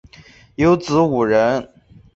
[0.55, 1.69] 有子五人